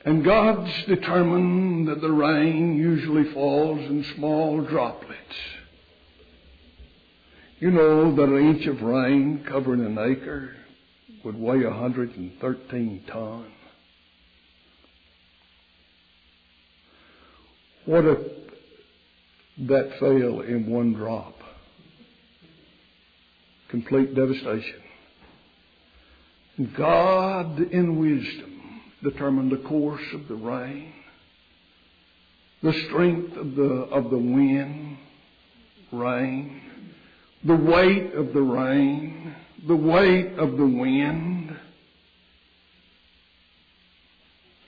[0.04, 5.18] And God's determined that the rain usually falls in small droplets.
[7.58, 10.56] You know that an inch of rain covering an acre
[11.24, 13.46] would weigh 113 tons.
[17.86, 18.43] What if
[19.58, 21.34] that fell in one drop?
[23.70, 24.80] Complete devastation.
[26.76, 30.92] God in wisdom determine the course of the rain,
[32.62, 34.98] the strength of the, of the wind,
[35.92, 36.62] rain,
[37.44, 39.34] the weight of the rain,
[39.66, 41.56] the weight of the wind.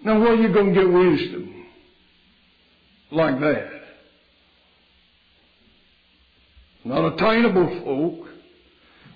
[0.04, 1.66] Now, where are you going to get wisdom
[3.12, 3.70] like that?
[6.86, 8.28] Not attainable, folk.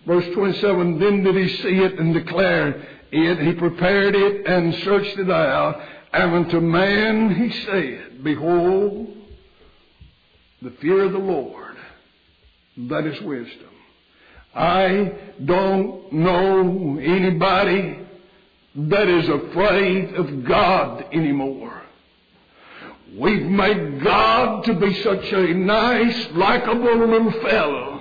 [0.04, 5.16] Verse 27, then did he see it and declare it, he prepared it and searched
[5.18, 5.80] it out.
[6.12, 9.14] And unto man he said, Behold,
[10.62, 11.76] the fear of the Lord,
[12.76, 13.68] that is wisdom.
[14.52, 15.12] I
[15.44, 18.00] don't know anybody
[18.74, 21.82] that is afraid of God anymore.
[23.16, 28.00] We've made God to be such a nice, likable little fellow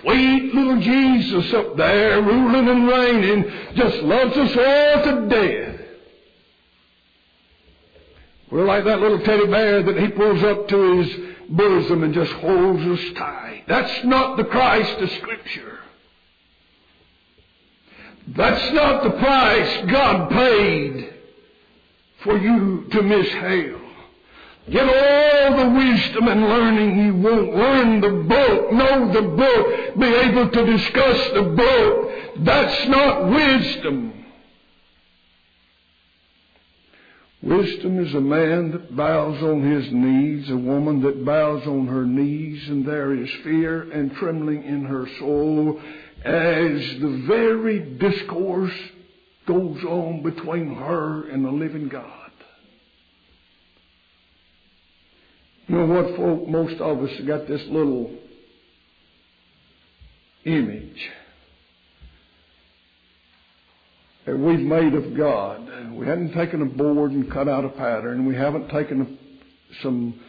[0.00, 5.80] Sweet little Jesus up there ruling and reigning just loves us all to death.
[8.50, 12.32] We're like that little teddy bear that he pulls up to his bosom and just
[12.32, 13.64] holds us tight.
[13.66, 15.78] That's not the Christ of Scripture.
[18.28, 21.14] That's not the price God paid
[22.22, 23.83] for you to miss hell.
[24.70, 27.54] Get all the wisdom and learning you want.
[27.54, 32.10] Learn the book, know the book, be able to discuss the book.
[32.44, 34.24] That's not wisdom.
[37.42, 42.06] Wisdom is a man that bows on his knees, a woman that bows on her
[42.06, 45.78] knees, and there is fear and trembling in her soul
[46.24, 48.72] as the very discourse
[49.46, 52.23] goes on between her and the living God.
[55.66, 56.48] You know what, folk?
[56.48, 58.10] Most of us got this little
[60.44, 61.10] image
[64.26, 65.92] that we've made of God.
[65.92, 68.26] We haven't taken a board and cut out a pattern.
[68.26, 69.18] We haven't taken
[69.82, 70.20] some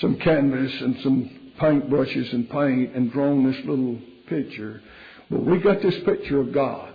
[0.00, 4.82] some canvas and some paint brushes and paint and drawn this little picture.
[5.30, 6.94] But we got this picture of God,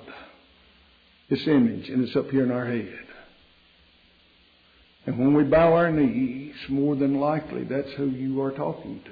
[1.30, 3.05] this image, and it's up here in our head.
[5.06, 9.12] And when we bow our knees, more than likely that's who you are talking to.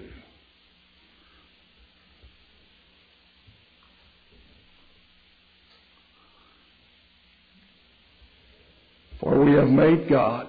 [9.19, 10.47] For we have made God,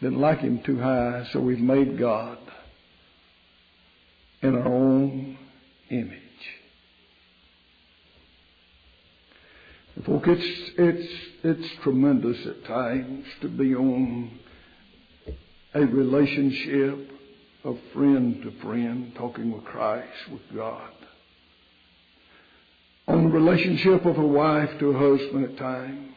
[0.00, 2.38] didn't like Him too high, so we've made God
[4.42, 5.38] in our own
[5.88, 6.21] image.
[10.06, 11.12] Folk, it's, it's,
[11.44, 14.38] it's tremendous at times to be on
[15.74, 17.10] a relationship
[17.62, 20.90] of friend to friend, talking with Christ, with God.
[23.06, 26.16] On the relationship of a wife to a husband at times.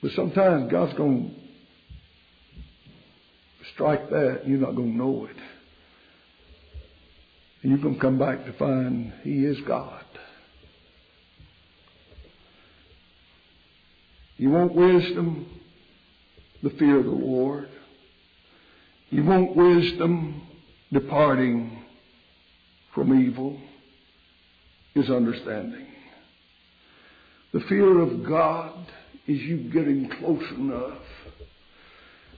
[0.00, 1.34] But sometimes God's going
[3.58, 5.36] to strike that and you're not going to know it.
[7.62, 10.03] And you're going to come back to find He is God.
[14.36, 15.46] You want wisdom?
[16.62, 17.68] The fear of the Lord.
[19.10, 20.42] You want wisdom?
[20.92, 21.84] Departing
[22.94, 23.58] from evil
[24.94, 25.86] is understanding.
[27.52, 28.86] The fear of God
[29.26, 30.98] is you getting close enough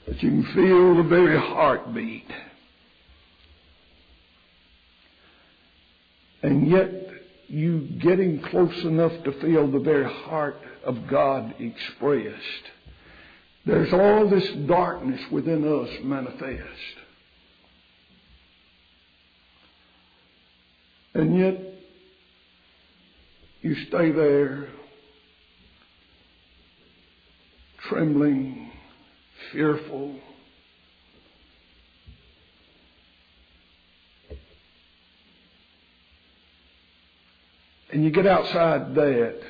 [0.06, 2.30] that you can feel the very heartbeat.
[6.42, 7.05] And yet
[7.48, 12.70] you getting close enough to feel the very heart of God expressed.
[13.64, 16.62] There's all this darkness within us manifest.
[21.14, 21.60] And yet,
[23.62, 24.68] you stay there,
[27.88, 28.70] trembling,
[29.52, 30.14] fearful.
[37.96, 39.40] And you get outside that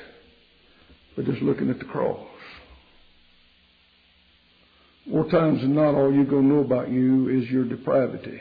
[1.17, 2.25] but just looking at the cross.
[5.05, 8.39] More times than not, all you're going to know about you is your depravity.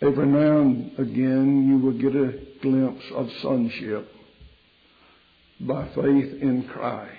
[0.00, 4.12] Every now and again, you will get a glimpse of sonship
[5.58, 7.10] by faith in Christ.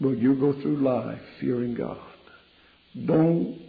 [0.00, 2.00] But you go through life fearing God.
[3.04, 3.60] Don't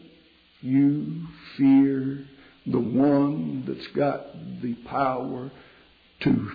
[0.61, 2.25] you fear
[2.65, 5.51] the one that's got the power
[6.21, 6.51] to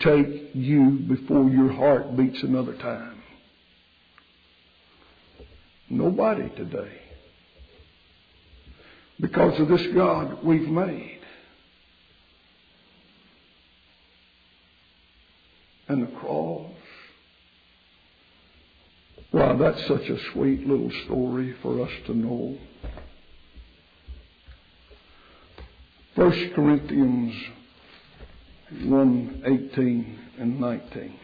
[0.00, 3.22] take you before your heart beats another time.
[5.90, 6.92] Nobody today.
[9.20, 11.20] Because of this God we've made.
[15.88, 16.70] And the cross.
[19.32, 22.58] Wow, that's such a sweet little story for us to know.
[26.14, 27.34] First Corinthians
[28.70, 29.42] 1
[29.72, 31.14] 18 and 19.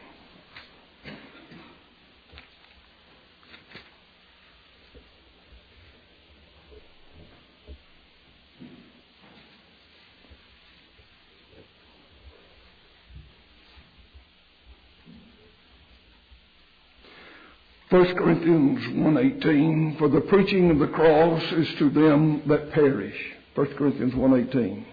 [17.91, 23.15] First Corinthians 1.18, for the preaching of the cross is to them that perish.
[23.55, 24.85] First Corinthians 1.18,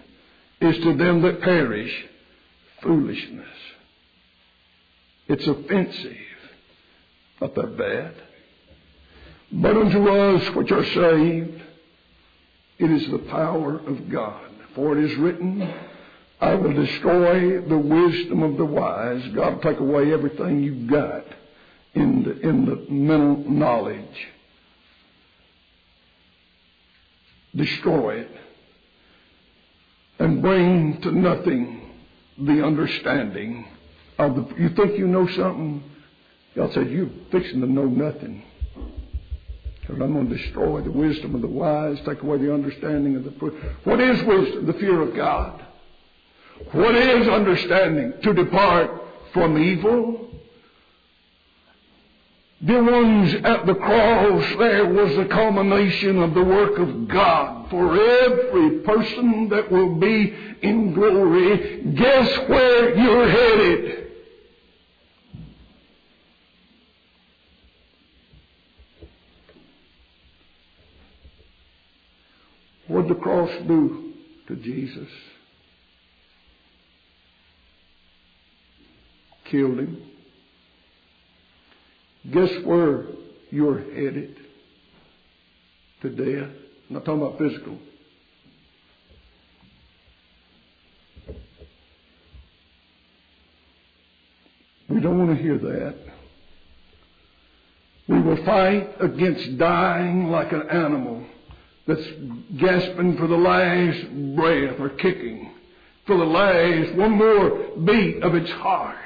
[0.60, 1.90] is to them that perish
[2.82, 3.46] foolishness.
[5.28, 6.16] It's offensive.
[7.40, 8.14] Not that bad.
[9.52, 11.62] But unto us which are saved,
[12.78, 14.50] it is the power of God.
[14.74, 15.62] For it is written,
[16.40, 19.22] I will destroy the wisdom of the wise.
[19.34, 21.24] God take away everything you've got
[21.94, 24.28] in the, in the mental knowledge.
[27.54, 28.30] Destroy it.
[30.18, 31.81] And bring to nothing
[32.38, 33.66] the understanding
[34.18, 34.54] of the.
[34.58, 35.82] You think you know something?
[36.54, 38.42] God said, You're fixing to know nothing.
[39.80, 43.24] Because I'm going to destroy the wisdom of the wise, take away the understanding of
[43.24, 43.30] the.
[43.84, 44.66] What is wisdom?
[44.66, 45.64] The fear of God.
[46.72, 48.14] What is understanding?
[48.22, 48.90] To depart
[49.32, 50.28] from evil.
[52.60, 57.98] The ones at the cross there was the culmination of the work of God for
[57.98, 61.80] every person that will be in glory.
[61.94, 64.02] Guess where you're headed?
[72.88, 74.12] would the cross do
[74.48, 75.08] to Jesus?
[79.50, 80.02] Killed him.
[82.30, 83.06] Guess where
[83.50, 84.36] you're headed?
[86.02, 86.61] To death.
[86.92, 87.78] I'm not talking about physical.
[94.90, 95.94] We don't want to hear that.
[98.08, 101.24] We will fight against dying like an animal
[101.86, 102.06] that's
[102.58, 105.54] gasping for the last breath or kicking
[106.06, 108.98] for the last one more beat of its heart.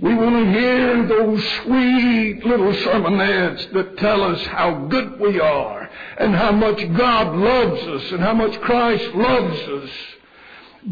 [0.00, 5.88] We want to hear those sweet little sermonettes that tell us how good we are
[6.18, 9.90] and how much God loves us and how much Christ loves us.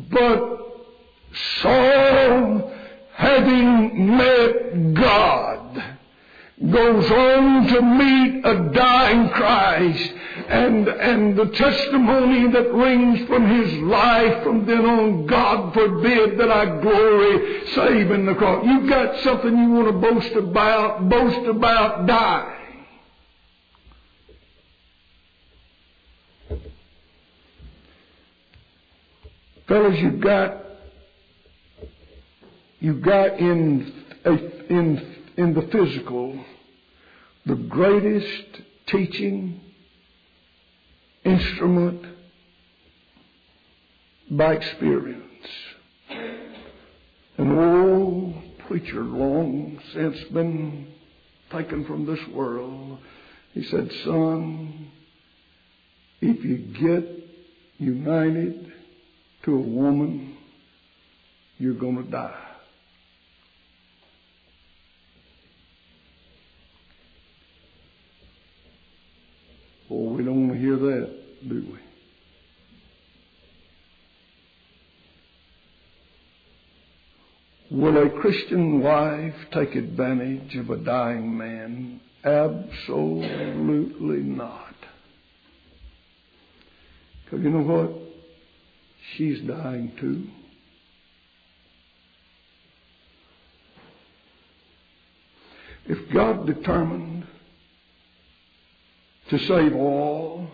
[0.09, 0.59] But
[1.63, 2.73] Saul,
[3.15, 5.85] having met God,
[6.71, 10.13] goes on to meet a dying Christ
[10.49, 16.51] and, and the testimony that rings from his life from then on, God forbid that
[16.51, 18.65] I glory save in the cross.
[18.65, 22.59] You've got something you want to boast about, boast about die.
[29.67, 30.65] Fellas, you've got,
[32.79, 33.93] you've got in,
[34.69, 36.45] in, in the physical
[37.47, 39.61] the greatest teaching
[41.25, 42.05] instrument
[44.31, 45.23] by experience.
[47.39, 48.35] An old
[48.67, 50.87] preacher long since been
[51.51, 52.99] taken from this world.
[53.53, 54.91] He said, son,
[56.21, 57.29] if you get
[57.79, 58.73] united
[59.45, 60.37] to a woman,
[61.59, 62.39] you're going to die.
[69.91, 71.15] Oh, we don't want to hear that,
[71.49, 71.79] do we?
[77.73, 82.03] Will a Christian wife take advantage of a dying man?
[82.23, 84.75] Absolutely not.
[87.25, 87.93] Because you know what?
[89.17, 90.27] She's dying too.
[95.87, 97.27] If God determined
[99.31, 100.47] to save all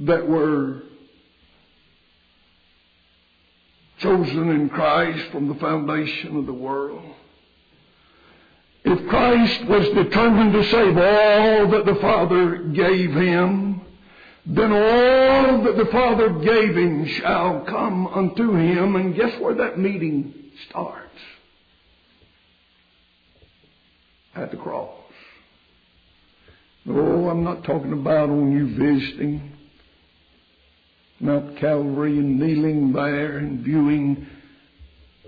[0.00, 0.82] that were
[3.98, 7.14] chosen in Christ from the foundation of the world.
[8.82, 13.82] If Christ was determined to save all that the Father gave him,
[14.46, 18.96] then all that the Father gave him shall come unto him.
[18.96, 20.32] And guess where that meeting
[20.68, 21.06] starts?
[24.34, 24.94] At the cross.
[26.88, 29.49] Oh, I'm not talking about on you visiting
[31.20, 34.26] Mount Calvary and kneeling there and viewing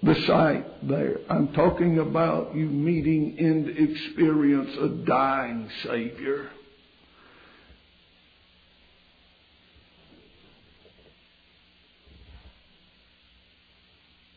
[0.03, 1.19] the sight there.
[1.29, 6.51] I'm talking about you meeting and experience a dying Savior.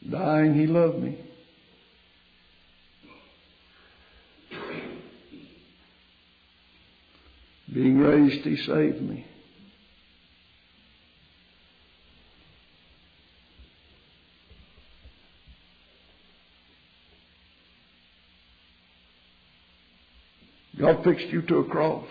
[0.09, 1.17] Dying, He loved me.
[7.73, 9.25] Being raised, He saved me.
[20.77, 22.05] God fixed you to a cross.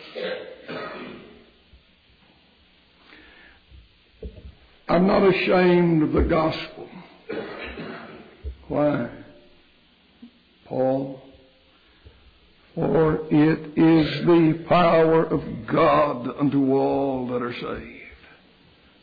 [4.89, 6.89] I'm not ashamed of the gospel.
[8.69, 9.11] Why?
[10.65, 11.21] Paul
[12.75, 18.03] for it is the power of God unto all that are saved.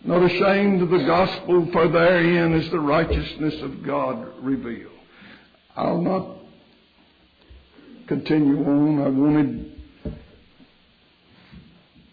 [0.04, 4.92] Not ashamed of the gospel, for therein is the righteousness of God revealed.
[5.76, 6.38] I'll not
[8.08, 9.02] continue on.
[9.02, 9.71] I wanted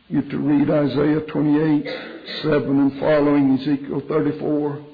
[0.09, 1.86] you have to read Isaiah 28,
[2.42, 4.86] 7 and following, Ezekiel 34,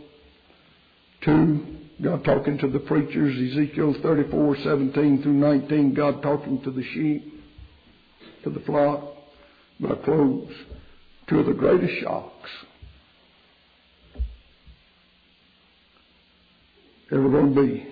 [1.22, 1.66] 2.
[2.02, 7.44] God talking to the preachers, Ezekiel 34, 17 through 19, God talking to the sheep,
[8.42, 9.04] to the flock.
[9.78, 10.52] But I close.
[11.28, 12.50] Two of the greatest shocks
[17.12, 17.86] ever going to be.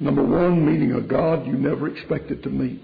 [0.00, 2.82] Number one, meeting a God you never expected to meet.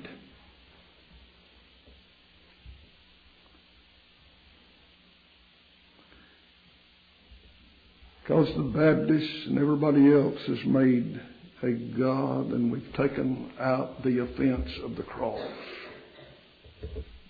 [8.49, 11.21] The Baptists and everybody else has made
[11.63, 15.47] a God and we've taken out the offense of the cross.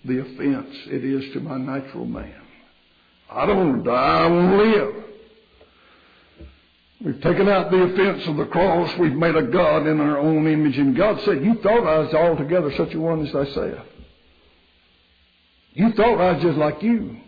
[0.05, 2.41] the offense it is to my natural man.
[3.29, 5.03] I don't want to die, I want to live.
[7.03, 8.95] We've taken out the offense of the cross.
[8.97, 10.77] We've made a God in our own image.
[10.77, 13.87] And God said, You thought I was altogether such a one as thyself.
[15.73, 17.20] You thought I was just like you.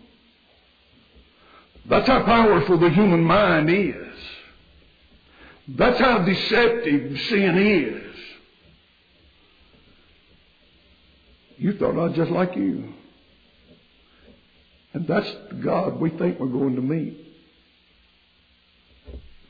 [1.86, 3.96] That's how powerful the human mind is.
[5.68, 8.04] That's how deceptive sin is.
[11.58, 12.92] You thought I was just like you.
[14.92, 17.18] And that's the God we think we're going to meet.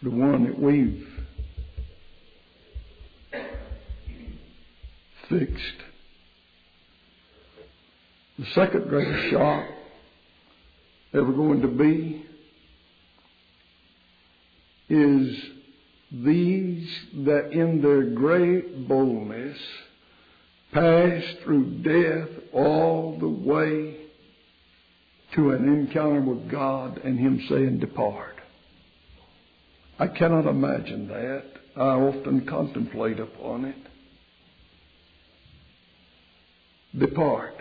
[0.03, 1.07] The one that we've
[5.29, 5.75] fixed.
[8.39, 9.65] The second greatest shock
[11.13, 12.24] ever going to be
[14.89, 15.37] is
[16.13, 16.89] these
[17.25, 19.59] that in their great boldness
[20.73, 23.97] pass through death all the way
[25.35, 28.37] to an encounter with God and Him saying, Depart.
[29.99, 31.45] I cannot imagine that.
[31.77, 33.77] I often contemplate upon it.
[36.99, 37.54] Depart.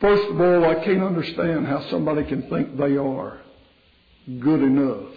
[0.00, 3.40] First of all, I can't understand how somebody can think they are
[4.40, 5.12] good enough.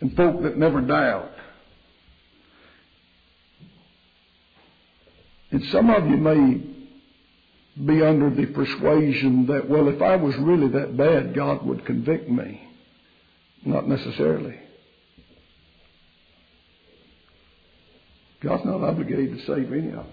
[0.00, 1.32] And folk that never doubt.
[5.50, 6.60] And some of you may
[7.84, 12.28] be under the persuasion that, well, if I was really that bad, God would convict
[12.28, 12.62] me.
[13.64, 14.56] Not necessarily.
[18.46, 20.06] God's not obligated to save any of us.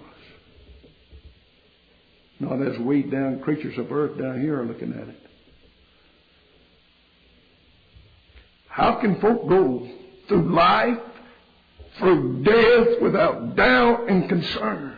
[2.39, 5.19] Not as we down creatures of earth down here are looking at it.
[8.69, 9.87] How can folk go
[10.27, 10.97] through life,
[11.99, 14.97] through death without doubt and concern?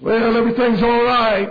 [0.00, 1.50] Well, everything's all right.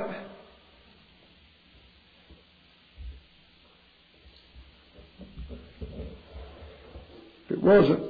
[7.46, 8.07] If it wasn't,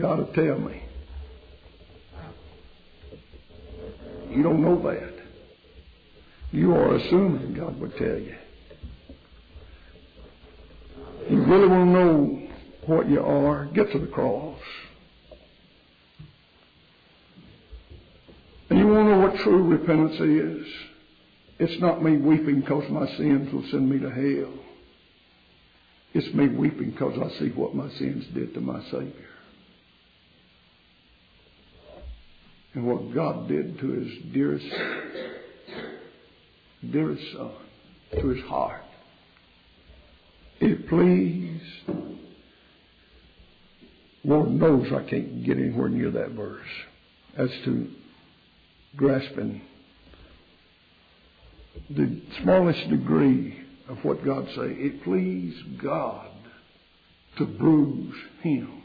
[0.00, 0.82] God will tell me.
[4.30, 5.14] You don't know that.
[6.52, 8.34] You are assuming God would tell you.
[11.30, 12.48] You really want to know
[12.86, 14.58] what you are, get to the cross.
[18.70, 20.66] And you want to know what true repentance is?
[21.58, 24.52] It's not me weeping because my sins will send me to hell.
[26.14, 29.28] It's me weeping because I see what my sins did to my Savior.
[32.76, 34.66] And what God did to his dearest,
[36.92, 37.52] dearest son,
[38.20, 38.82] to his heart.
[40.60, 41.64] It pleased.
[44.24, 46.66] Lord knows I can't get anywhere near that verse
[47.38, 47.88] as to
[48.94, 49.62] grasping
[51.88, 53.58] the smallest degree
[53.88, 54.66] of what God say.
[54.66, 56.30] It pleased God
[57.38, 58.82] to bruise him.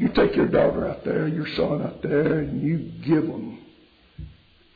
[0.00, 3.58] You take your daughter out there, your son out there, and you give them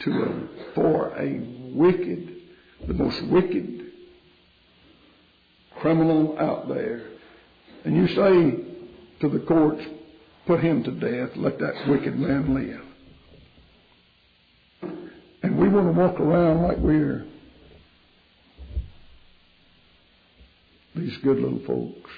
[0.01, 1.41] to a, for a
[1.72, 2.31] wicked,
[2.87, 3.87] the most wicked
[5.81, 7.07] criminal out there.
[7.87, 8.64] And you say
[9.20, 9.83] to the courts,
[10.47, 12.85] put him to death, let that wicked man live.
[15.43, 17.25] And we want to walk around like we're
[20.95, 22.11] these good little folks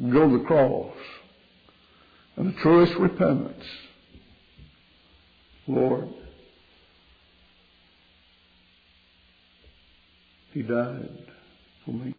[0.00, 0.94] go to the cross.
[2.36, 3.64] And the truest repentance,
[5.66, 6.08] Lord,
[10.52, 11.26] He died
[11.84, 12.14] for me.